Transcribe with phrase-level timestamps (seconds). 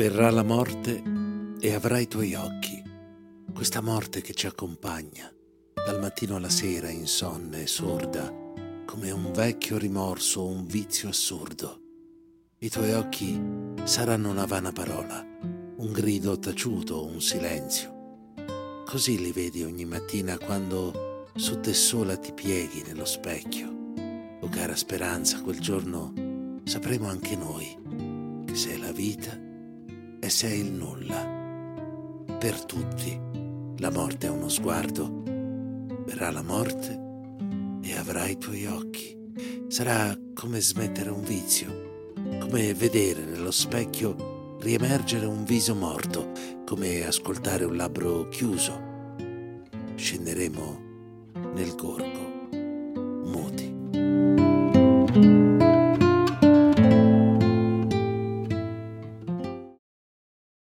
[0.00, 1.02] Verrà la morte
[1.60, 2.82] e avrai i tuoi occhi,
[3.54, 5.30] questa morte che ci accompagna
[5.72, 8.30] dal mattino alla sera insonne e sorda,
[8.84, 11.80] come un vecchio rimorso o un vizio assurdo.
[12.58, 13.40] I tuoi occhi
[13.84, 15.26] saranno una vana parola,
[15.80, 18.84] un grido taciuto un silenzio.
[18.84, 23.68] Così li vedi ogni mattina quando su te sola ti pieghi nello specchio.
[24.40, 26.12] O oh, cara speranza, quel giorno
[26.64, 29.34] sapremo anche noi che sei la vita
[30.20, 31.38] e sei il nulla.
[32.38, 33.18] Per tutti
[33.78, 35.22] la morte è uno sguardo,
[36.04, 37.00] verrà la morte
[37.80, 39.16] e avrai i tuoi occhi.
[39.68, 44.29] Sarà come smettere un vizio, come vedere nello specchio
[44.60, 46.32] riemergere un viso morto,
[46.64, 48.88] come ascoltare un labbro chiuso.
[49.96, 50.88] Scenderemo
[51.54, 52.29] nel gorgo